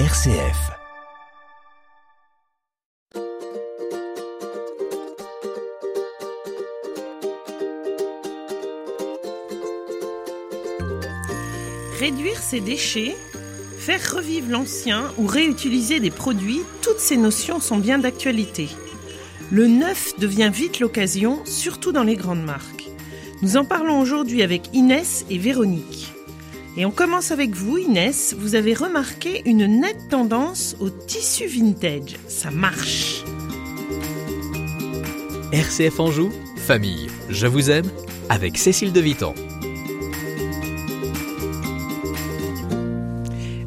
[0.00, 0.72] RCF.
[12.00, 13.14] Réduire ses déchets,
[13.78, 18.70] faire revivre l'ancien ou réutiliser des produits, toutes ces notions sont bien d'actualité.
[19.52, 22.88] Le neuf devient vite l'occasion, surtout dans les grandes marques.
[23.42, 26.13] Nous en parlons aujourd'hui avec Inès et Véronique.
[26.76, 28.34] Et on commence avec vous, Inès.
[28.36, 32.16] Vous avez remarqué une nette tendance au tissu vintage.
[32.26, 33.22] Ça marche.
[35.52, 37.88] RCF Anjou, famille, je vous aime,
[38.28, 39.34] avec Cécile de Vitan.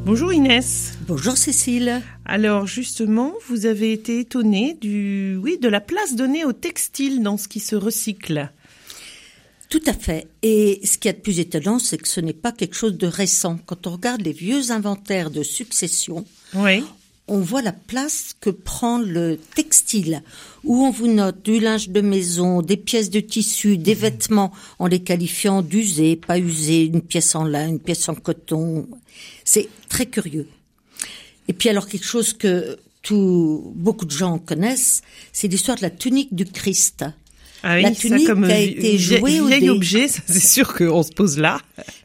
[0.04, 0.98] Bonjour Inès.
[1.06, 2.02] Bonjour Cécile.
[2.26, 7.38] Alors justement, vous avez été étonnée du, oui, de la place donnée au textile dans
[7.38, 8.50] ce qui se recycle.
[9.68, 10.26] Tout à fait.
[10.42, 13.06] Et ce qui est de plus étonnant, c'est que ce n'est pas quelque chose de
[13.06, 13.58] récent.
[13.66, 16.82] Quand on regarde les vieux inventaires de succession, Oui.
[17.26, 20.22] on voit la place que prend le textile,
[20.64, 24.86] où on vous note du linge de maison, des pièces de tissu, des vêtements, en
[24.86, 28.88] les qualifiant d'usés, pas usés, une pièce en lin, une pièce en coton.
[29.44, 30.48] C'est très curieux.
[31.48, 35.90] Et puis alors quelque chose que tout, beaucoup de gens connaissent, c'est l'histoire de la
[35.90, 37.04] tunique du Christ.
[37.62, 39.70] Ah oui, La ça tunique comme a vi- été jouée au vieil dé.
[39.70, 41.60] objet, ça c'est sûr qu'on se pose là.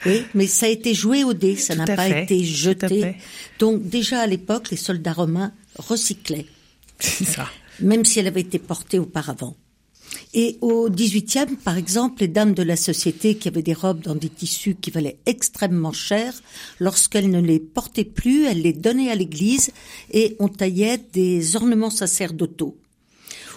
[0.06, 3.16] Oui, mais ça a été joué au dé, ça n'a pas fait, été jeté.
[3.60, 6.48] Donc déjà à l'époque, les soldats romains recyclaient,
[7.00, 7.48] C'est ça.
[7.80, 9.56] même si elle avait été portée auparavant.
[10.36, 14.14] Et au XVIIIe, par exemple, les dames de la société qui avaient des robes dans
[14.16, 16.34] des tissus qui valaient extrêmement cher,
[16.80, 19.72] lorsqu'elles ne les portaient plus, elles les donnaient à l'église
[20.12, 22.78] et on taillait des ornements sacerdotaux.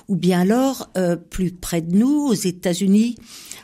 [0.09, 3.17] Ou bien alors, euh, plus près de nous, aux États-Unis,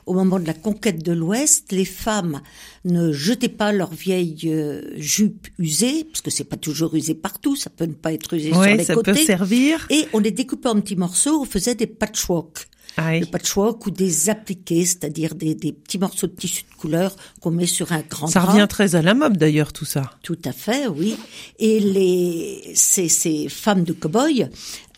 [0.07, 2.41] au moment de la conquête de l'Ouest, les femmes
[2.85, 7.55] ne jetaient pas leurs vieilles euh, jupes usées, parce que c'est pas toujours usé partout,
[7.55, 9.13] ça peut ne pas être usé sur les ça côtés.
[9.13, 9.87] peut servir.
[9.91, 12.69] Et on les découpait en petits morceaux, on faisait des patchwork.
[12.97, 13.21] Ah oui.
[13.21, 17.51] Le patchwork ou des appliqués, c'est-à-dire des, des petits morceaux de tissu de couleur qu'on
[17.51, 18.53] met sur un grand Ça drap.
[18.53, 20.11] revient très à la mode d'ailleurs tout ça.
[20.23, 21.17] Tout à fait, oui.
[21.59, 24.49] Et les ces, ces femmes de cow-boy,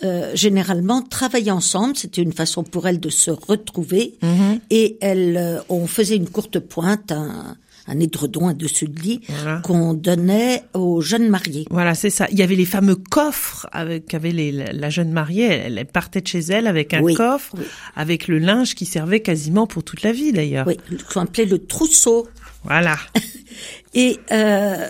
[0.03, 1.97] euh, généralement travaillaient ensemble.
[1.97, 4.17] C'était une façon pour elles de se retrouver.
[4.23, 4.61] Mhm.
[4.71, 9.21] Et elles, euh, on faisait une courte pointe, un, un édredon, un dessus de lit,
[9.29, 9.61] Voilà.
[9.63, 11.67] qu'on donnait aux jeunes mariés.
[11.71, 12.27] Voilà, c'est ça.
[12.31, 15.45] Il y avait les fameux coffres avec qu'avait la la jeune mariée.
[15.47, 17.65] Elle, elle partait de chez elle avec un Oui, coffre, oui.
[17.97, 20.67] avec le linge qui servait quasiment pour toute la vie d'ailleurs.
[20.67, 20.77] Oui,
[21.13, 22.27] qu'on appelait le trousseau.
[22.65, 22.97] Voilà.
[23.95, 24.89] Et euh,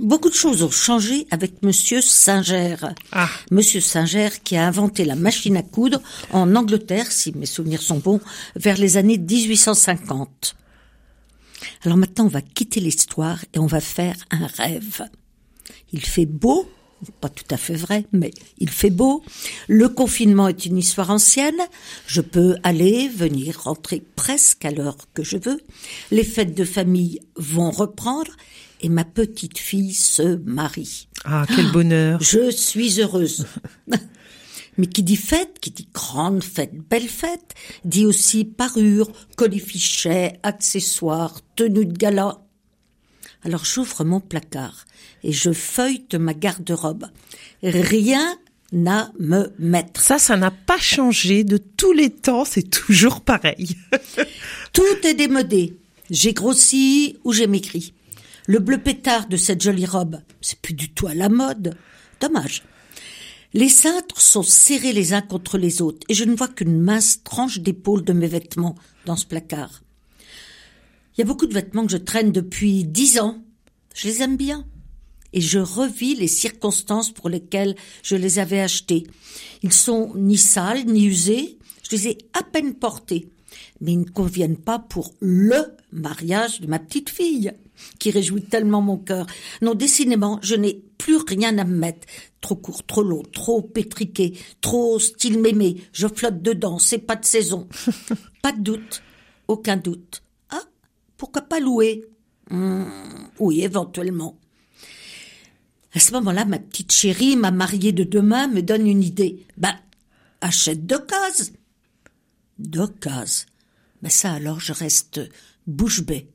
[0.00, 2.76] beaucoup de choses ont changé avec Monsieur Singer.
[3.12, 3.28] Ah.
[3.50, 6.00] Monsieur Singer qui a inventé la machine à coudre
[6.32, 8.20] en Angleterre, si mes souvenirs sont bons,
[8.56, 10.54] vers les années 1850.
[11.84, 15.02] Alors maintenant, on va quitter l'histoire et on va faire un rêve.
[15.92, 16.68] Il fait beau,
[17.20, 19.22] pas tout à fait vrai, mais il fait beau.
[19.68, 21.60] Le confinement est une histoire ancienne.
[22.06, 25.60] Je peux aller, venir, rentrer presque à l'heure que je veux.
[26.10, 28.32] Les fêtes de famille vont reprendre
[28.82, 31.08] et ma petite fille se marie.
[31.24, 32.20] Ah, quel bonheur.
[32.22, 33.46] Je suis heureuse.
[34.80, 37.54] Mais qui dit fête, qui dit grande fête, belle fête,
[37.84, 42.40] dit aussi parure, colifichet, accessoires, tenue de gala.
[43.44, 44.86] Alors j'ouvre mon placard
[45.22, 47.04] et je feuillete ma garde-robe.
[47.62, 48.38] Rien
[48.86, 50.00] à me mettre.
[50.00, 52.46] Ça, ça n'a pas changé de tous les temps.
[52.46, 53.76] C'est toujours pareil.
[54.72, 55.76] Tout est démodé.
[56.08, 57.92] J'ai grossi ou j'ai maigri.
[58.46, 61.76] Le bleu pétard de cette jolie robe, c'est plus du tout à la mode.
[62.18, 62.62] Dommage.
[63.52, 67.24] Les cintres sont serrés les uns contre les autres et je ne vois qu'une mince
[67.24, 69.82] tranche d'épaule de mes vêtements dans ce placard.
[71.16, 73.42] Il y a beaucoup de vêtements que je traîne depuis dix ans.
[73.94, 74.64] Je les aime bien.
[75.32, 79.06] Et je revis les circonstances pour lesquelles je les avais achetés.
[79.62, 81.58] Ils sont ni sales, ni usés.
[81.88, 83.28] Je les ai à peine portés.
[83.80, 87.52] Mais ils ne conviennent pas pour LE mariage de ma petite fille,
[87.98, 89.26] qui réjouit tellement mon cœur.
[89.62, 92.06] Non, décidément, je n'ai plus rien à me mettre.
[92.40, 95.76] Trop court, trop long, trop pétriqué, trop style mémé.
[95.92, 97.68] Je flotte dedans, c'est pas de saison.
[98.42, 99.02] pas de doute,
[99.48, 100.22] aucun doute.
[100.50, 100.62] Ah,
[101.16, 102.04] pourquoi pas louer?
[102.50, 102.84] Hmm,
[103.38, 104.38] Oui, éventuellement.
[105.92, 109.44] À ce moment-là, ma petite chérie, ma mariée de demain, me donne une idée.
[109.56, 109.74] Ben,
[110.40, 111.52] achète d'occasion.
[112.58, 113.46] D'occasion.
[114.02, 115.20] Ben ça alors, je reste
[115.66, 116.28] bouche bée,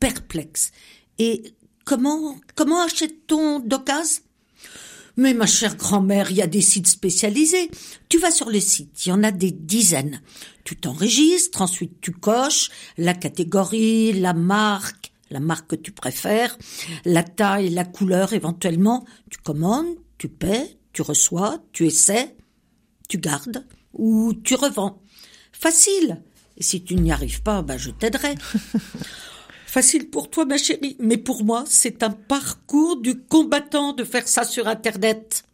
[0.00, 0.72] perplexe.
[1.18, 1.54] Et
[1.84, 4.22] comment, comment achète-t-on d'occasion?
[5.16, 7.70] Mais ma chère grand-mère, il y a des sites spécialisés.
[8.08, 10.22] Tu vas sur le site, il y en a des dizaines.
[10.64, 16.56] Tu t'enregistres, ensuite tu coches la catégorie, la marque, la marque que tu préfères,
[17.04, 19.04] la taille, la couleur éventuellement.
[19.30, 22.36] Tu commandes, tu paies, tu reçois, tu essaies,
[23.08, 25.02] tu gardes ou tu revends.
[25.52, 26.22] Facile.
[26.56, 28.34] Et si tu n'y arrives pas, ben je t'aiderai.
[29.70, 34.26] Facile pour toi, ma chérie, mais pour moi, c'est un parcours du combattant de faire
[34.26, 35.44] ça sur Internet.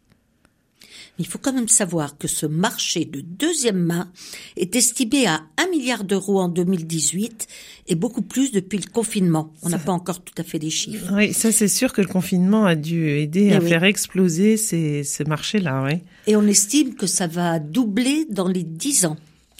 [1.19, 4.11] Il faut quand même savoir que ce marché de deuxième main
[4.55, 7.47] est estimé à 1 milliard d'euros en 2018
[7.89, 9.53] et beaucoup plus depuis le confinement.
[9.61, 11.13] On n'a pas encore tout à fait les chiffres.
[11.13, 15.03] Oui, ça c'est sûr que le confinement a dû aider eh à faire exploser ces,
[15.03, 15.83] ce marché-là.
[15.85, 15.99] Oui.
[16.25, 19.17] Et on estime que ça va doubler dans les 10 ans.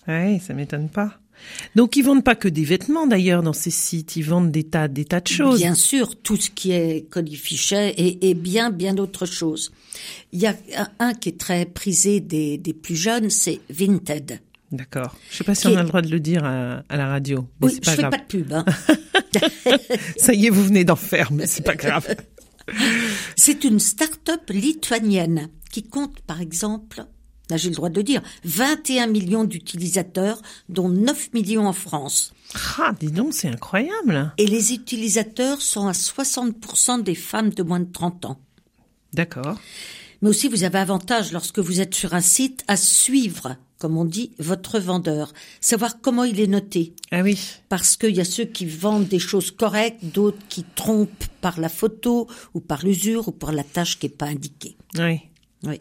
[0.08, 1.20] Oui, ça m'étonne pas.
[1.76, 4.88] Donc ils vendent pas que des vêtements d'ailleurs dans ces sites, ils vendent des tas,
[4.88, 5.60] des tas de choses.
[5.60, 9.72] Bien sûr, tout ce qui est codifichet et, et bien, bien d'autres choses.
[10.32, 10.56] Il y a
[11.00, 14.40] un qui est très prisé des, des plus jeunes, c'est Vinted.
[14.72, 15.16] D'accord.
[15.32, 17.48] Je sais pas si on a le droit de le dire à, la radio.
[17.62, 18.52] Mais oui, pas je fais pas de pub.
[18.52, 18.66] Hein.
[20.18, 22.16] Ça y est, vous venez d'en faire, mais c'est pas grave.
[23.36, 27.06] c'est une start-up lituanienne qui compte, par exemple,
[27.50, 32.34] là j'ai le droit de le dire, 21 millions d'utilisateurs, dont 9 millions en France.
[32.78, 34.34] Ah, dis donc, c'est incroyable.
[34.38, 38.40] Et les utilisateurs sont à 60% des femmes de moins de 30 ans.
[39.14, 39.60] D'accord.
[40.22, 44.06] Mais aussi, vous avez avantage lorsque vous êtes sur un site à suivre, comme on
[44.06, 46.94] dit, votre vendeur, savoir comment il est noté.
[47.12, 47.40] Ah oui.
[47.70, 51.70] Parce qu'il y a ceux qui vendent des choses correctes, d'autres qui trompent par la
[51.70, 54.76] photo ou par l'usure ou par la tâche qui n'est pas indiquée.
[54.98, 55.22] Oui.
[55.68, 55.80] Oui.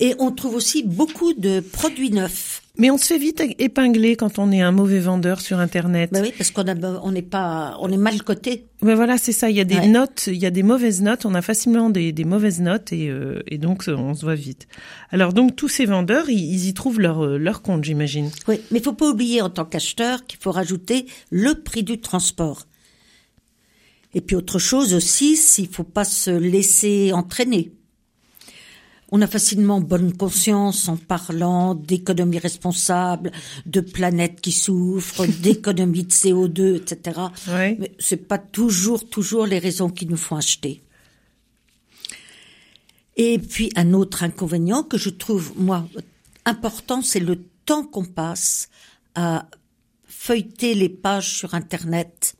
[0.00, 2.62] Et on trouve aussi beaucoup de produits neufs.
[2.80, 6.10] Mais on se fait vite épingler quand on est un mauvais vendeur sur Internet.
[6.12, 6.64] Ben oui, parce qu'on
[7.02, 8.66] on n'est pas, on est mal coté.
[8.82, 9.50] Ben voilà, c'est ça.
[9.50, 11.26] Il y a des notes, il y a des mauvaises notes.
[11.26, 14.68] On a facilement des, des mauvaises notes et, euh, et donc on se voit vite.
[15.10, 18.30] Alors donc tous ces vendeurs, ils, y trouvent leur euh, leur compte, j'imagine.
[18.46, 22.00] Oui, mais il faut pas oublier en tant qu'acheteur qu'il faut rajouter le prix du
[22.00, 22.66] transport.
[24.14, 27.72] Et puis autre chose aussi, s'il faut pas se laisser entraîner.
[29.10, 33.32] On a facilement bonne conscience en parlant d'économie responsable,
[33.64, 37.20] de planète qui souffre, d'économie de CO2, etc.
[37.48, 37.76] Oui.
[37.78, 40.82] Mais c'est pas toujours, toujours les raisons qui nous font acheter.
[43.16, 45.88] Et puis un autre inconvénient que je trouve moi
[46.44, 48.68] important, c'est le temps qu'on passe
[49.14, 49.46] à
[50.06, 52.36] feuilleter les pages sur Internet.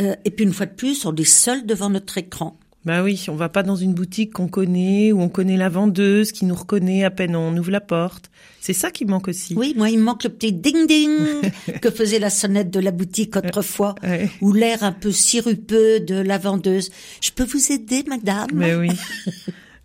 [0.00, 2.58] Euh, et puis une fois de plus, on est seul devant notre écran.
[2.84, 6.32] Bah oui, on va pas dans une boutique qu'on connaît, où on connaît la vendeuse,
[6.32, 8.30] qui nous reconnaît à peine on ouvre la porte.
[8.60, 9.54] C'est ça qui manque aussi.
[9.54, 11.10] Oui, moi il me manque le petit ding ding
[11.80, 13.94] que faisait la sonnette de la boutique autrefois,
[14.40, 16.90] ou l'air un peu sirupeux de la vendeuse.
[17.20, 18.48] Je peux vous aider, madame?
[18.52, 18.90] Mais oui,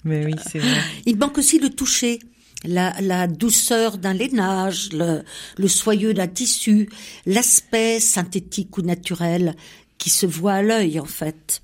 [0.03, 0.77] mais oui, c'est vrai.
[1.05, 2.19] Il manque aussi le toucher.
[2.63, 5.21] La, la douceur d'un lainage, le,
[5.59, 6.89] le soyeux d'un tissu,
[7.27, 9.55] l'aspect synthétique ou naturel
[9.99, 11.61] qui se voit à l'œil en fait.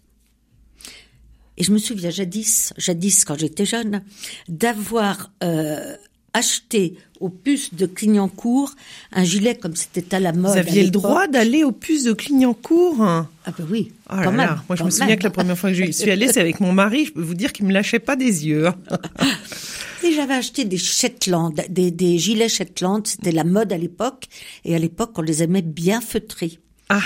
[1.57, 4.03] Et je me souviens jadis, jadis quand j'étais jeune,
[4.47, 5.95] d'avoir euh,
[6.33, 8.73] acheté aux puces de Clignancourt
[9.11, 10.51] un gilet comme c'était à la mode.
[10.51, 13.01] Vous aviez le droit d'aller aux puces de Clignancourt?
[13.01, 13.27] Ah
[13.57, 15.91] ben oui, oh quand même, Moi je me souviens que la première fois que je
[15.91, 17.05] suis allée, c'est avec mon mari.
[17.05, 18.67] Je peux vous dire qu'il me lâchait pas des yeux.
[20.03, 23.07] Et j'avais acheté des Shetland, des, des gilets Shetland.
[23.07, 24.25] C'était la mode à l'époque.
[24.65, 26.59] Et à l'époque, on les aimait bien feutrés.
[26.89, 27.01] Ah.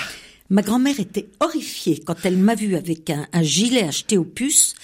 [0.50, 4.74] Ma grand-mère était horrifiée quand elle m'a vu avec un, gilet acheté aux puces.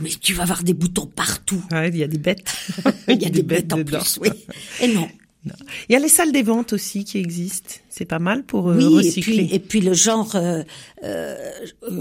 [0.00, 1.62] Mais tu vas avoir des boutons partout.
[1.70, 2.56] Ouais, il y a des bêtes.
[3.08, 4.30] il y a des, bêtes, en plus, oui.
[4.80, 5.08] Et non.
[5.44, 7.74] Il y a les salles des ventes aussi qui existent.
[7.92, 9.34] C'est pas mal pour euh, oui, recycler.
[9.34, 10.62] Et puis, et puis le genre euh,
[11.02, 11.50] euh,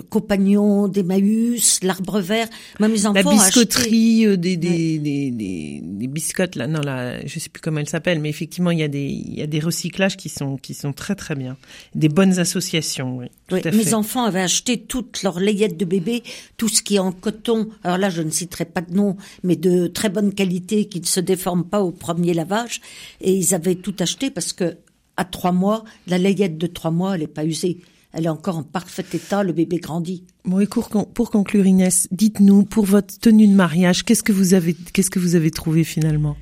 [0.10, 2.48] compagnon d'Emmaüs, l'arbre vert.
[2.80, 6.68] Moi, mes enfants La biscuiterie, euh, des, des, des, des, des, biscottes là.
[6.68, 9.34] Non, là, je sais plus comment elle s'appelle, mais effectivement, il y a des il
[9.34, 11.58] y a des recyclages qui sont qui sont très très bien.
[11.96, 13.18] Des bonnes associations.
[13.18, 13.26] Oui.
[13.52, 16.22] oui mes enfants avaient acheté toutes leurs layettes de bébé,
[16.58, 17.70] tout ce qui est en coton.
[17.84, 21.08] Alors là, je ne citerai pas de nom, mais de très bonne qualité, qui ne
[21.08, 22.80] se déforment pas au premier lavage.
[23.22, 24.78] Et ils avaient tout acheté parce que
[25.20, 27.82] à trois mois, la layette de trois mois, elle n'est pas usée.
[28.14, 30.24] Elle est encore en parfait état, le bébé grandit.
[30.46, 34.74] Bon, et pour, conclure, Inès, dites-nous, pour votre tenue de mariage, qu'est-ce que vous avez,
[34.74, 36.38] qu'est-ce que vous avez trouvé finalement?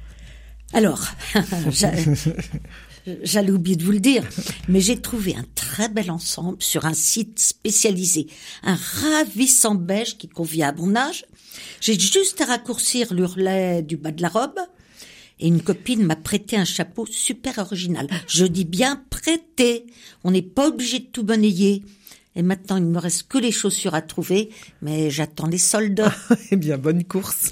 [0.73, 1.07] Alors,
[3.23, 4.23] j'allais oublier de vous le dire,
[4.69, 8.27] mais j'ai trouvé un très bel ensemble sur un site spécialisé,
[8.63, 11.25] un ravissant beige qui convient à mon âge.
[11.81, 14.59] J'ai juste à raccourcir l'urlet du bas de la robe,
[15.39, 18.07] et une copine m'a prêté un chapeau super original.
[18.27, 19.85] Je dis bien prêté.
[20.23, 21.83] On n'est pas obligé de tout monnayer.
[22.35, 24.49] Et maintenant, il ne me reste que les chaussures à trouver,
[24.81, 26.05] mais j'attends les soldes.
[26.51, 27.51] eh bien, bonne course.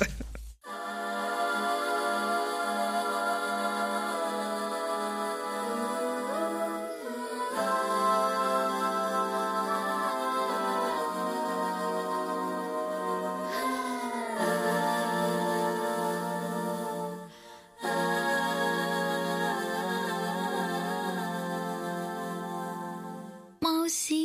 [23.86, 24.24] Aussi,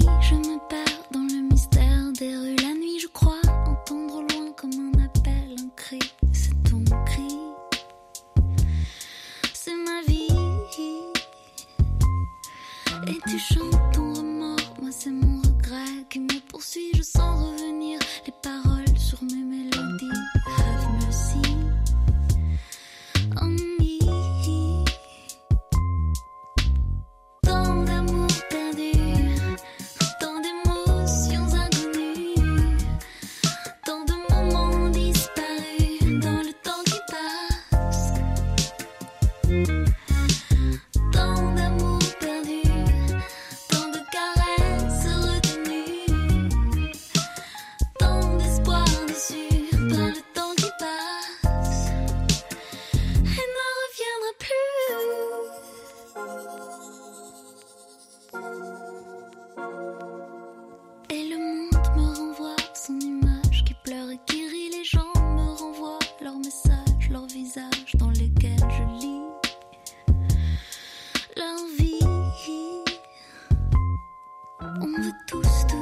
[74.82, 75.79] On veut tous tout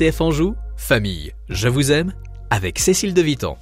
[0.00, 2.14] RCF Anjou, famille, je vous aime,
[2.48, 3.58] avec Cécile de Vitan.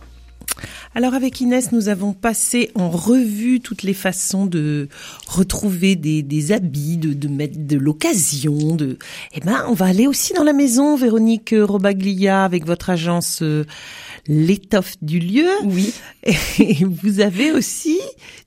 [0.95, 4.89] Alors avec Inès, nous avons passé en revue toutes les façons de
[5.27, 8.77] retrouver des, habits, de, de mettre de l'occasion.
[8.77, 8.99] De,
[9.35, 13.65] eh ben, on va aller aussi dans la maison, Véronique Robaglia, avec votre agence euh,
[14.29, 15.49] l'étoffe du lieu.
[15.65, 15.93] Oui.
[16.59, 17.99] Et vous avez aussi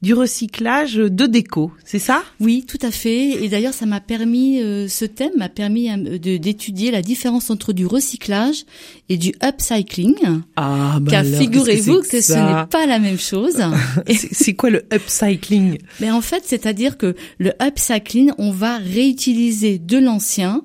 [0.01, 2.23] du recyclage de déco, c'est ça?
[2.39, 3.43] Oui, tout à fait.
[3.43, 7.73] Et d'ailleurs, ça m'a permis, euh, ce thème m'a permis euh, d'étudier la différence entre
[7.73, 8.63] du recyclage
[9.09, 10.15] et du upcycling.
[10.55, 13.61] Ah, car figurez-vous que, ce n'est pas la même chose.
[14.07, 15.77] C'est c'est quoi le upcycling?
[16.00, 20.63] Mais en fait, c'est-à-dire que le upcycling, on va réutiliser de l'ancien,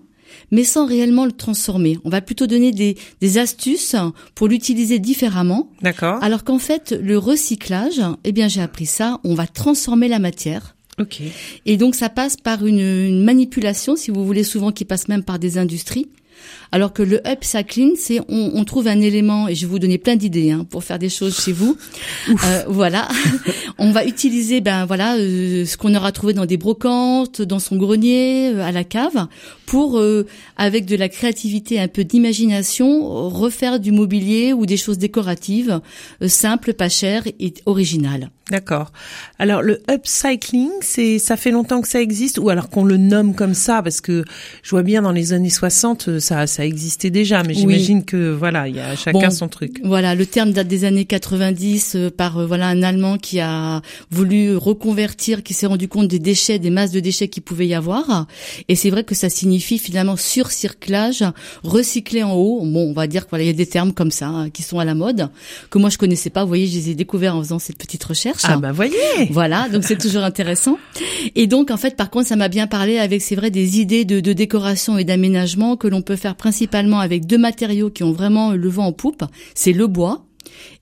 [0.51, 1.99] mais sans réellement le transformer.
[2.05, 3.97] On va plutôt donner des, des astuces
[4.35, 5.71] pour l'utiliser différemment.
[5.83, 6.23] D'accord.
[6.23, 10.77] Alors qu'en fait, le recyclage, eh bien, j'ai appris ça, on va transformer la matière.
[10.99, 11.21] Ok.
[11.67, 15.23] Et donc ça passe par une, une manipulation, si vous voulez, souvent qui passe même
[15.23, 16.09] par des industries.
[16.73, 19.99] Alors que le upcycling, c'est on, on trouve un élément, et je vais vous donner
[19.99, 21.77] plein d'idées hein, pour faire des choses chez vous.
[22.45, 23.09] Euh, voilà,
[23.79, 27.77] on va utiliser ben voilà euh, ce qu'on aura trouvé dans des brocantes, dans son
[27.77, 29.27] grenier, euh, à la cave,
[29.67, 30.27] pour euh,
[30.57, 35.81] avec de la créativité, un peu d'imagination, refaire du mobilier ou des choses décoratives
[36.23, 38.31] euh, simples, pas chères et originales.
[38.49, 38.93] D'accord.
[39.41, 43.35] Alors le upcycling, c'est ça fait longtemps que ça existe ou alors qu'on le nomme
[43.35, 44.25] comme ça parce que
[44.63, 47.61] je vois bien dans les années 60 euh, ça ça existait déjà mais Oui.
[47.61, 49.81] j'imagine que voilà, il y a chacun Bon, son truc.
[49.85, 53.83] Voilà, le terme date des années 90 euh, par euh, voilà un Allemand qui a
[54.11, 57.75] voulu reconvertir, qui s'est rendu compte des déchets, des masses de déchets qu'il pouvait y
[57.75, 58.27] avoir.
[58.69, 61.23] Et c'est vrai que ça signifie finalement surcyclage,
[61.63, 62.61] recycler en haut.
[62.65, 64.85] Bon, on va dire qu'il y a des termes comme ça hein, qui sont à
[64.85, 65.29] la mode
[65.71, 66.43] que moi je connaissais pas.
[66.43, 68.43] Vous voyez, je les ai découverts en faisant cette petite recherche.
[68.45, 68.95] Ah bah voyez.
[69.31, 70.79] Voilà, donc c'est toujours intéressant.
[71.35, 74.05] Et donc en fait, par contre, ça m'a bien parlé avec, c'est vrai, des idées
[74.05, 78.13] de, de décoration et d'aménagement que l'on peut faire principalement avec deux matériaux qui ont
[78.13, 79.25] vraiment le vent en poupe.
[79.55, 80.25] C'est le bois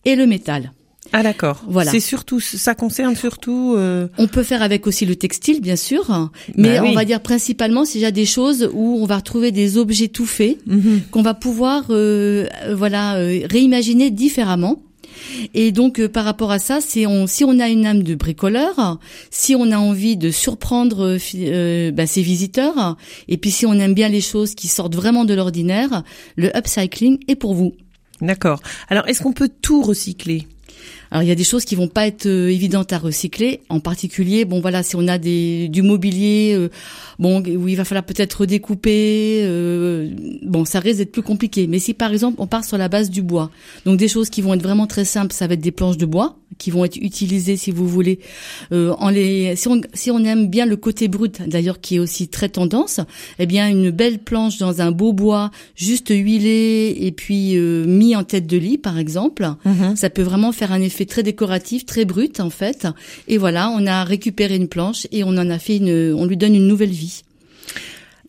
[0.04, 0.72] et le métal.
[1.12, 1.62] Ah d'accord.
[1.68, 1.90] Voilà.
[1.90, 6.30] C'est surtout ça concerne surtout euh, On peut faire avec aussi le textile, bien sûr,
[6.56, 6.88] mais Bah oui.
[6.90, 10.08] on va dire principalement s'il y a des choses où on va retrouver des objets
[10.08, 11.02] tout faits mhm.
[11.10, 14.82] qu'on va pouvoir, euh, euh, voilà, euh, réimaginer différemment.
[15.54, 18.98] Et donc euh, par rapport à ça, on, si on a une âme de bricoleur,
[19.30, 22.96] si on a envie de surprendre euh, euh, bah, ses visiteurs,
[23.28, 26.02] et puis si on aime bien les choses qui sortent vraiment de l'ordinaire,
[26.36, 27.74] le upcycling est pour vous.
[28.20, 28.60] D'accord.
[28.88, 30.46] Alors est-ce qu'on peut tout recycler?
[31.14, 33.78] Alors il y a des choses qui vont pas être euh, évidentes à recycler, en
[33.78, 36.70] particulier bon voilà si on a des du mobilier euh,
[37.20, 40.10] bon où il va falloir peut-être redécouper euh,
[40.42, 43.10] bon ça risque d'être plus compliqué mais si par exemple on part sur la base
[43.10, 43.52] du bois
[43.86, 46.06] donc des choses qui vont être vraiment très simples ça va être des planches de
[46.06, 48.20] bois qui vont être utilisés, si vous voulez,
[48.72, 49.56] euh, en les.
[49.56, 53.00] Si on, si on aime bien le côté brut, d'ailleurs, qui est aussi très tendance,
[53.38, 58.14] eh bien, une belle planche dans un beau bois, juste huilé et puis euh, mis
[58.16, 59.96] en tête de lit, par exemple, Mhm.
[59.96, 62.86] ça peut vraiment faire un effet très décoratif, très brut, en fait.
[63.28, 66.36] Et voilà, on a récupéré une planche et on en a fait une, on lui
[66.36, 67.22] donne une nouvelle vie.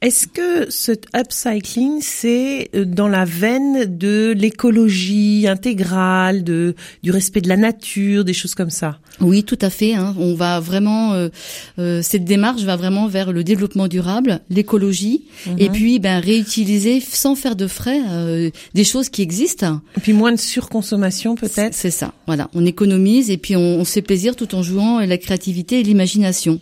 [0.05, 7.41] Est-ce que ce upcycling, c'est euh, dans la veine de l'écologie intégrale, de du respect
[7.41, 8.99] de la nature, des choses comme ça?
[9.19, 9.93] Oui, tout à fait.
[9.95, 10.13] hein.
[10.19, 11.29] On va vraiment euh,
[11.79, 15.23] euh, cette démarche va vraiment vers le développement durable, l'écologie,
[15.57, 19.81] et puis ben réutiliser sans faire de frais euh, des choses qui existent.
[19.97, 21.73] Et puis moins de surconsommation peut-être?
[21.73, 22.13] C'est ça.
[22.27, 25.79] Voilà, on économise et puis on, on se fait plaisir tout en jouant la créativité
[25.79, 26.59] et l'imagination.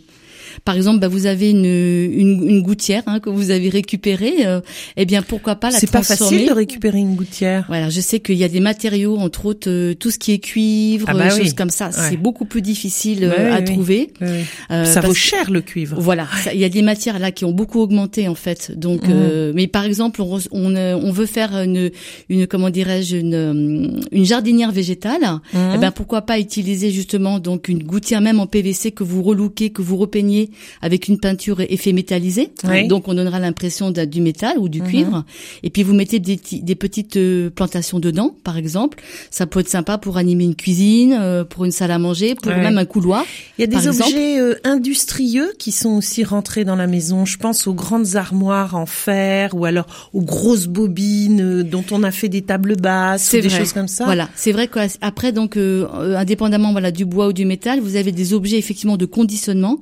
[0.65, 4.45] Par exemple, bah, vous avez une, une, une gouttière hein, que vous avez récupérée.
[4.45, 4.62] euh,
[4.98, 7.65] eh bien, pourquoi pas la C'est pas transformer facile de récupérer une gouttière.
[7.67, 10.39] Voilà, je sais qu'il y a des matériaux, entre autres euh, tout ce qui est
[10.39, 11.43] cuivre, Ah bah euh, oui.
[11.43, 11.88] choses comme ça.
[11.88, 11.93] Ouais.
[12.10, 13.63] C'est beaucoup plus difficile euh, Ouais, oui, à oui.
[13.65, 14.10] trouver.
[14.22, 14.27] Oui.
[14.72, 15.98] Euh, ça vaut cher le cuivre.
[16.00, 18.72] Voilà, il y a des matières là qui ont beaucoup augmenté en fait.
[18.77, 21.91] Donc, euh, mais par exemple, on, on, euh, on veut faire une,
[22.29, 25.22] une comment dirais-je, une, euh, une jardinière végétale.
[25.53, 25.72] Mhm.
[25.75, 29.69] Eh ben pourquoi pas utiliser justement donc une gouttière même en PVC que vous relookez,
[29.72, 30.42] que vous repeignez
[30.81, 32.50] avec une peinture effet métallisé.
[32.67, 32.88] Oui.
[32.88, 34.88] Donc on donnera l'impression du métal ou du Mhm.
[34.88, 35.25] cuivre.
[35.63, 38.97] Et puis vous mettez des, des petites euh, plantations dedans, par exemple.
[39.31, 42.51] Ça peut être sympa pour animer une cuisine, euh, pour une salle à manger, pour
[42.51, 42.62] Ouais.
[42.62, 43.25] même un couloir.
[43.57, 47.25] Il y a des objets euh, industrieux qui sont aussi rentrés dans la maison.
[47.25, 52.03] Je pense aux grandes armoires en fer ou alors aux grosses bobines euh, dont on
[52.03, 53.59] a fait des tables basses ou des vrai.
[53.59, 54.05] choses comme ça.
[54.05, 58.12] Voilà, c'est vrai qu'après donc euh, indépendamment voilà du bois ou du métal, vous avez
[58.12, 59.79] des objets effectivement de conditionnement.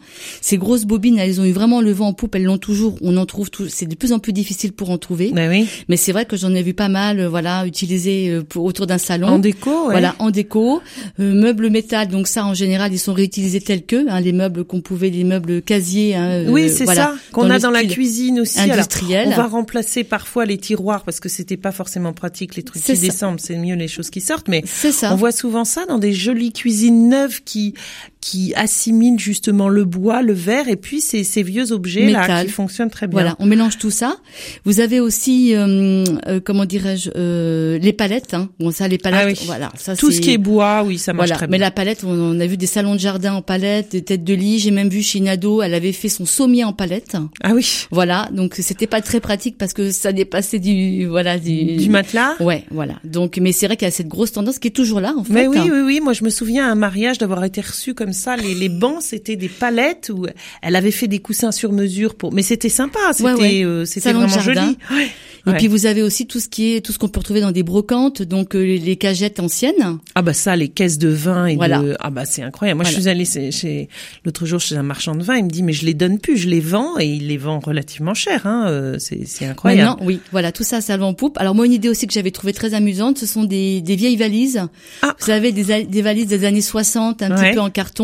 [0.51, 2.97] Ces grosses bobines, elles ont eu vraiment le vent en poupe, elles l'ont toujours.
[2.99, 3.69] On en trouve tout.
[3.69, 5.31] C'est de plus en plus difficile pour en trouver.
[5.33, 5.65] Ben oui.
[5.87, 8.85] Mais c'est vrai que j'en ai vu pas mal, euh, voilà, utilisés euh, pour, autour
[8.85, 9.29] d'un salon.
[9.29, 9.91] En déco, ouais.
[9.91, 10.81] Voilà, en déco,
[11.21, 12.09] Euh, meubles métal.
[12.09, 15.23] Donc ça, en général, ils sont réutilisés tels que hein, les meubles qu'on pouvait, les
[15.23, 16.15] meubles casiers.
[16.15, 18.59] Hein, euh, Oui, c'est voilà, ça qu'on a dans la cuisine aussi.
[18.59, 19.29] Alors, industriel.
[19.31, 22.97] on va remplacer parfois les tiroirs parce que c'était pas forcément pratique les trucs qui
[22.97, 24.49] descendent, c'est mieux les choses qui sortent.
[24.49, 25.13] Mais C'est ça.
[25.13, 27.73] on voit souvent ça dans des jolies cuisines neuves qui
[28.21, 32.45] qui assimilent justement le bois, le verre et puis ces, ces vieux objets là Métal.
[32.45, 33.19] qui fonctionnent très bien.
[33.19, 34.17] Voilà, on mélange tout ça.
[34.63, 38.33] Vous avez aussi, euh, euh, comment dirais-je, euh, les palettes.
[38.35, 38.49] Hein.
[38.59, 39.39] Bon, ça, les palettes, Ah oui.
[39.47, 41.65] voilà, ça Tout ce qui est bois, oui, ça marche Voilà, très mais bien.
[41.65, 44.33] la palette, on, on a vu des salons de jardin en palette, des têtes de
[44.35, 44.59] lit.
[44.59, 47.17] J'ai même vu chez Nado, elle avait fait son sommier en palette.
[47.43, 51.77] Ah oui, Voilà, donc c'était pas très pratique parce que ça dépassait du, voilà, du,
[51.77, 52.35] du matelas.
[52.39, 52.95] Ouais, voilà.
[53.03, 55.23] Donc, mais c'est vrai qu'il y a cette grosse tendance qui est toujours là, en
[55.23, 55.33] fait.
[55.33, 55.99] Mais oui, oui, oui.
[56.03, 58.35] Moi, je me souviens à un mariage d'avoir été reçu comme ça.
[58.35, 60.25] Les, les bancs, c'était des palettes où
[60.61, 62.33] elle avait fait des coussins sur mesure pour.
[62.33, 62.99] Mais c'était sympa.
[63.13, 63.63] C'était, Ouais, ouais.
[63.65, 64.59] euh, c'était vraiment joli.
[64.91, 65.07] Ouais.
[65.47, 65.57] Et Ouais.
[65.57, 67.63] puis vous avez aussi tout ce qui est, tout ce qu'on peut retrouver dans des
[67.63, 69.97] brocantes, donc euh, les, cagettes anciennes.
[70.13, 71.79] Ah bah ça, les caisses de vin et Voilà.
[71.81, 72.77] de ah bah c'est incroyable.
[72.81, 73.89] Moi, je suis allée chez, chez-
[74.23, 75.37] l'autre jour chez un marchand de vin.
[75.37, 77.59] Il me dit mais je les donne plus, je les vends et il les vend
[77.59, 78.45] relativement cher.
[78.45, 78.65] Hein.
[78.67, 79.89] euh, C'est c'est incroyable.
[79.89, 81.39] Maintenant, oui, voilà, tout ça, ça le en poupe.
[81.39, 84.17] Alors moi, une idée aussi que j'avais trouvé très amusante, ce sont des, des vieilles
[84.17, 84.61] valises.
[85.01, 85.15] Ah.
[85.19, 87.47] Vous savez, des, valises des années 60, un Ouais.
[87.49, 88.00] petit peu en carton.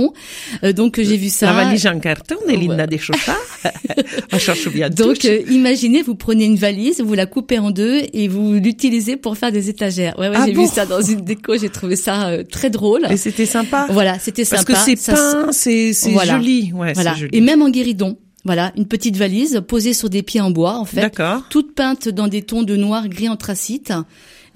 [0.64, 1.48] Euh, donc j'ai vu ça.
[1.48, 2.58] La valise en carton de Ouais.
[2.58, 3.36] Linda Deschaussat.
[4.34, 8.02] On cherche bien Donc euh, imaginez, vous prenez une valise, vous la coupez en deux
[8.14, 10.18] et vous l'utilisez pour faire des étagères.
[10.18, 12.70] Ouais, ouais, Ah j'ai bon vu ça dans une déco, j'ai trouvé ça euh, très
[12.70, 13.06] drôle.
[13.10, 13.88] Et c'était sympa.
[13.90, 14.74] Voilà, c'était Parce sympa.
[14.74, 16.34] que c'est peint, c'est c'est Voilà.
[16.38, 16.72] joli.
[16.74, 17.14] Ouais, Voilà.
[17.16, 17.30] joli.
[17.36, 18.18] Et même en guéridon.
[18.46, 21.02] Voilà, une petite valise posée sur des pieds en bois, en fait.
[21.02, 21.44] D'accord.
[21.50, 23.92] Toute peinte dans des tons de noir gris anthracite.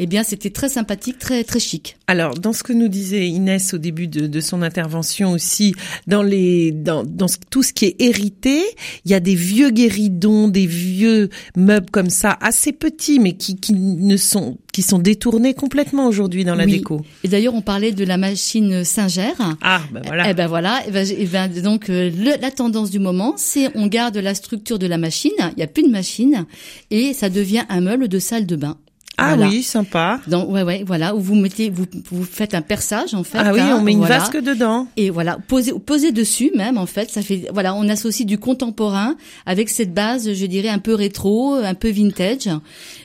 [0.04, 1.96] Eh bien, c'était très sympathique, très, très chic.
[2.08, 5.76] Alors, dans ce que nous disait Inès au début de, de son intervention aussi,
[6.08, 8.64] dans les, dans, dans tout ce qui est hérité,
[9.06, 13.58] il y a des vieux guéridons, des vieux meubles comme ça, assez petits, mais qui,
[13.58, 16.72] qui ne sont, qui sont détournés complètement aujourd'hui dans la Oui.
[16.80, 17.02] déco.
[17.24, 19.34] Et d'ailleurs, on parlait de la machine Singer.
[19.62, 20.32] Ah, ben voilà.
[20.32, 20.82] Eh ben voilà.
[20.88, 24.34] Eh ben, eh ben, donc euh, le- la tendance du moment, c'est on garde la
[24.34, 25.32] structure de la machine.
[25.52, 26.48] Il n'y a plus de machine
[26.90, 28.78] et ça devient un meuble de salle de bain.
[29.18, 29.50] Ah Voilà.
[29.52, 30.20] oui, sympa.
[30.28, 33.38] Donc ouais ouais voilà où vous mettez vous vous faites un perçage en fait.
[33.40, 34.20] Ah oui, hein, on met une voilà.
[34.20, 34.88] vasque dedans.
[34.98, 39.16] Et voilà, poser, poser dessus même en fait, ça fait voilà, on associe du contemporain
[39.46, 42.50] avec cette base, je dirais un peu rétro, un peu vintage.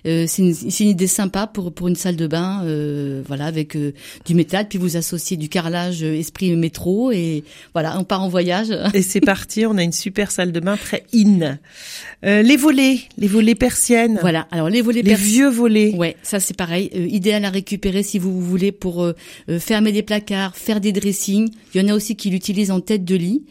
[0.07, 3.47] Euh, c'est une, c'est une idée sympa pour pour une salle de bain, euh, voilà,
[3.47, 3.93] avec euh,
[4.25, 8.29] du métal, puis vous associez du carrelage euh, esprit métro et voilà, on part en
[8.29, 8.69] voyage.
[8.95, 11.59] Et c'est parti, on a une super salle de bain très in.
[12.25, 14.19] Euh, les volets, les volets persiennes.
[14.21, 14.47] Voilà.
[14.51, 15.93] Alors les volets Les vieux volets.
[15.97, 19.15] Ouais, Ouais, ça c'est pareil, euh, idéal à récupérer si vous voulez pour euh,
[19.49, 21.51] euh, fermer des placards, faire des dressings.
[21.75, 23.43] Il y en a aussi qui l'utilisent en tête de lit.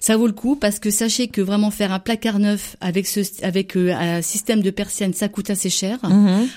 [0.00, 3.20] Ça vaut le coup parce que sachez que vraiment faire un placard neuf avec ce
[3.42, 5.98] avec euh, un système de persienne, ça coûte assez cher.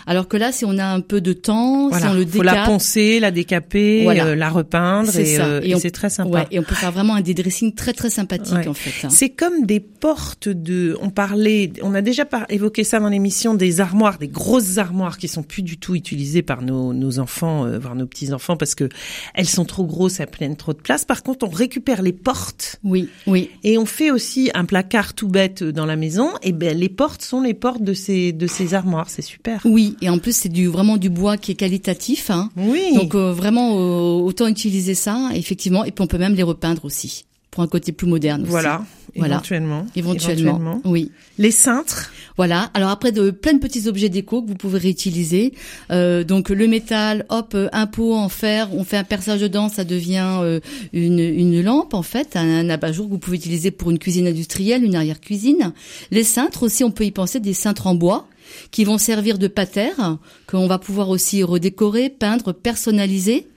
[0.06, 2.06] Alors que là, si on a un peu de temps, Voilà.
[2.06, 4.36] si on le Faut la décape, poncer, la décaper, Voilà.
[4.36, 5.38] la repeindre et,
[5.80, 6.30] c'est très sympa.
[6.30, 8.68] Ouais, et on peut faire vraiment un des dressings très très sympathique Ouais.
[8.68, 9.06] en fait.
[9.06, 9.10] hein.
[9.10, 10.98] C'est comme des portes de.
[11.02, 15.18] On parlait, on a déjà par- évoqué ça dans l'émission des armoires, des grosses armoires
[15.18, 18.58] qui sont plus du tout utilisées par nos, nos enfants, euh, voire nos petits enfants,
[18.58, 18.90] parce que
[19.34, 21.06] elles sont trop grosses, elles prennent trop de place.
[21.06, 23.50] Par contre, on récupère les portes Oui, oui.
[23.64, 26.30] et on fait aussi un placard tout bête dans la maison.
[26.44, 29.10] Et ben les portes sont les portes de ces de ces armoires.
[29.10, 29.62] C'est super.
[29.66, 32.30] Oui, et en plus c'est du vraiment du bois qui est qualitatif.
[32.30, 32.50] Hein.
[32.58, 32.94] Oui.
[32.96, 36.86] Donc euh, vraiment euh, autant utiliser ça effectivement et puis on peut même les repeindre
[36.86, 38.42] aussi pour un côté plus moderne.
[38.44, 38.52] aussi.
[38.52, 38.84] voilà.
[39.16, 39.36] Voilà.
[39.36, 39.86] Éventuellement.
[39.96, 40.82] Éventuellement.
[40.86, 41.12] Oui.
[41.38, 42.12] Les cintres.
[42.38, 42.70] Voilà.
[42.74, 45.54] Alors après de plein de petits objets déco que vous pouvez réutiliser.
[45.92, 49.70] Euh, donc le métal, hop, euh, un pot en fer, on fait un perçage dedans,
[49.70, 50.60] ça devient euh,
[50.94, 54.28] une, une lampe en fait, un, un abat-jour que vous pouvez utiliser pour une cuisine
[54.28, 55.74] industrielle, une arrière-cuisine.
[56.12, 58.28] Les cintres aussi, on peut y penser des cintres en bois
[58.72, 63.48] qui vont servir de patère, qu'on va pouvoir aussi redécorer, peindre, personnaliser.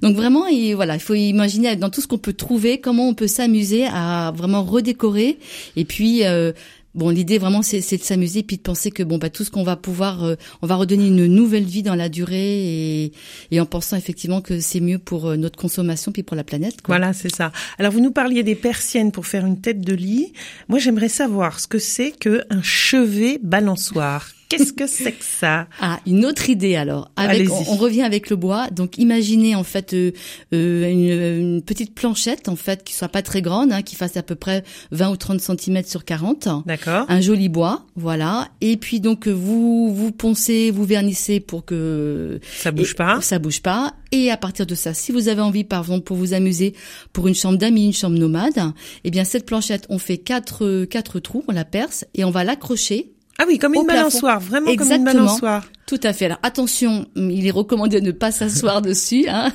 [0.00, 3.14] Donc vraiment, il, voilà, il faut imaginer dans tout ce qu'on peut trouver, comment on
[3.14, 5.38] peut s'amuser à vraiment redécorer.
[5.76, 6.52] Et puis, euh,
[6.94, 9.50] bon, l'idée vraiment, c'est c'est de s'amuser, puis de penser que bon, bah tout ce
[9.50, 13.12] qu'on va pouvoir, euh, on va redonner une nouvelle vie dans la durée, et,
[13.50, 16.82] et en pensant effectivement que c'est mieux pour euh, notre consommation, puis pour la planète.
[16.82, 16.96] Quoi.
[16.96, 17.52] Voilà, c'est ça.
[17.78, 20.32] Alors vous nous parliez des persiennes pour faire une tête de lit.
[20.68, 24.28] Moi, j'aimerais savoir ce que c'est que un chevet balançoire.
[24.58, 25.66] Qu'est-ce que c'est que ça?
[25.80, 27.10] Ah, une autre idée alors.
[27.16, 28.68] Avec, on, on revient avec le bois.
[28.70, 30.12] Donc, imaginez en fait euh,
[30.54, 34.16] euh, une, une petite planchette en fait qui soit pas très grande, hein, qui fasse
[34.16, 36.48] à peu près 20 ou 30 cm sur 40.
[36.66, 37.06] D'accord.
[37.08, 38.48] Un joli bois, voilà.
[38.60, 43.20] Et puis donc vous vous poncez, vous vernissez pour que Ça bouge et- pas.
[43.20, 43.94] Ça bouge pas.
[44.14, 46.74] Et à partir de ça, si vous avez envie, par exemple, pour vous amuser,
[47.14, 48.72] pour une chambre d'amis, une chambre nomade,
[49.04, 52.44] eh bien cette planchette, on fait quatre quatre trous, on la perce et on va
[52.44, 53.98] l'accrocher Ah oui, comme une plafond.
[53.98, 55.64] balançoire, vraiment comme une balançoire.
[55.86, 56.26] Tout à fait.
[56.26, 59.26] Alors attention, il est recommandé de ne pas s'asseoir dessus.
[59.28, 59.52] Hein.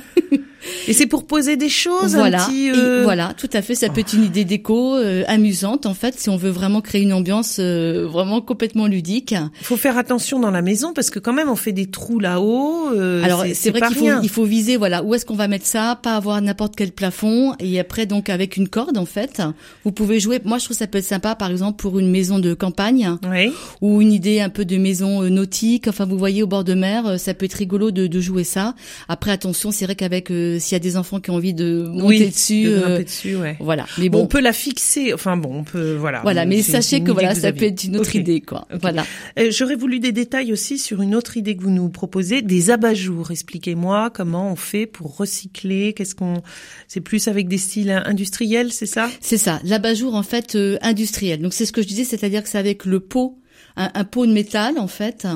[0.88, 2.66] Et c'est pour poser des choses, Voilà, un petit.
[2.66, 3.76] Et euh, voilà, tout à fait.
[3.76, 7.00] Ça peut être une idée déco euh, amusante en fait, si on veut vraiment créer
[7.02, 9.36] une ambiance euh, vraiment complètement ludique.
[9.60, 12.18] Il faut faire attention dans la maison parce que quand même on fait des trous
[12.18, 12.90] là-haut.
[12.92, 15.64] euh, Alors c'est vrai qu'il faut, il faut viser voilà où est-ce qu'on va mettre
[15.64, 19.40] ça, pas avoir n'importe quel plafond et après donc avec une corde en fait,
[19.84, 20.40] vous pouvez jouer.
[20.44, 23.52] Moi je trouve ça peut être sympa par exemple pour une maison de campagne Oui.
[23.80, 25.86] ou une idée un peu de maison euh, nautique.
[25.86, 28.44] Enfin vous voyez au bord de mer, euh, ça peut être rigolo de, de jouer
[28.44, 28.74] ça.
[29.08, 31.88] Après attention, c'est vrai qu'avec euh, s'il y a des enfants qui ont envie de
[31.88, 33.56] monter oui, dessus, de euh, grimper dessus, ouais.
[33.60, 33.86] voilà.
[33.96, 35.12] Mais Bon, bon, on peut la fixer.
[35.12, 36.20] Enfin bon, on peut voilà.
[36.22, 36.46] voilà.
[36.46, 38.66] Mais sachez que voilà, vous ça peut être une autre idée quoi.
[38.80, 39.04] Voilà.
[39.38, 42.70] Euh, J'aurais voulu des détails aussi sur une autre idée que vous nous proposez, des
[42.70, 43.30] abat-jours.
[43.30, 45.92] Expliquez-moi comment on fait pour recycler.
[45.92, 46.42] Qu'est-ce qu'on,
[46.86, 49.08] c'est plus avec des styles industriels, c'est ça?
[49.20, 51.40] C'est ça, l'abat-jour en fait euh, industriel.
[51.40, 53.38] Donc c'est ce que je disais, c'est-à-dire que c'est avec le pot,
[53.76, 55.26] un, un pot de métal en fait,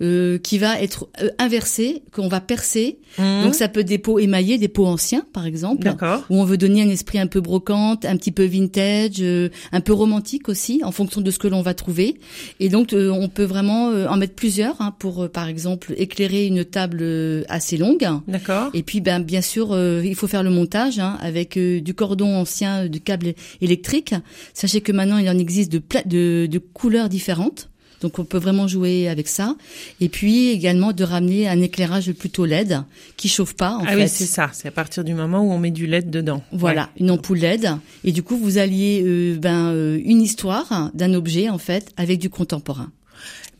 [0.00, 2.98] euh, qui va être euh, inversé, qu'on va percer.
[3.18, 5.88] Donc ça peut être des pots émaillés, des pots anciens par exemple,
[6.30, 9.80] où on veut donner un esprit un peu brocante, un petit peu vintage, euh, un
[9.80, 12.18] peu romantique aussi, en fonction de ce que l'on va trouver.
[12.60, 15.94] Et donc euh, on peut vraiment euh, en mettre plusieurs hein, pour euh, par exemple
[15.96, 18.06] éclairer une table euh, assez longue.
[18.28, 18.70] D'accord.
[18.74, 21.94] Et puis, ben, bien sûr, euh, il faut faire le montage hein, avec euh, du
[21.94, 24.14] cordon ancien, du câble électrique.
[24.54, 27.67] Sachez que maintenant, il en existe de, de, de couleurs différentes.
[28.00, 29.56] Donc, on peut vraiment jouer avec ça.
[30.00, 32.82] Et puis, également, de ramener un éclairage plutôt LED
[33.16, 33.96] qui chauffe pas, en ah fait.
[33.96, 34.50] oui, c'est ça.
[34.52, 36.42] C'est à partir du moment où on met du LED dedans.
[36.52, 37.70] Voilà, une ampoule LED.
[38.04, 42.18] Et du coup, vous alliez euh, ben, euh, une histoire d'un objet, en fait, avec
[42.18, 42.90] du contemporain.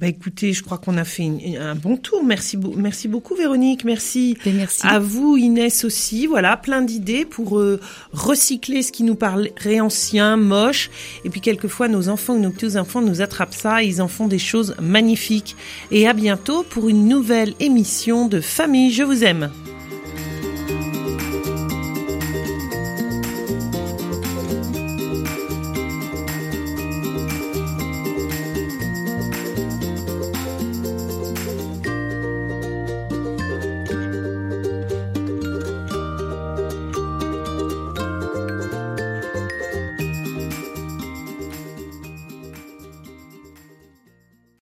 [0.01, 2.23] Bah écoutez, je crois qu'on a fait une- un bon tour.
[2.25, 3.85] Merci, merci beaucoup Véronique.
[3.85, 4.37] Merci.
[4.47, 4.87] Et merci.
[4.87, 7.81] À vous Inès aussi, voilà, plein d'idées pour euh,
[8.13, 10.89] recycler ce qui nous paraît ancien, moche.
[11.25, 14.29] Et puis quelquefois nos enfants ou nos petits-enfants nous attrapent ça et ils en font
[14.29, 15.57] des choses magnifiques.
[15.91, 19.51] Et à bientôt pour une nouvelle émission de Famille, je vous aime.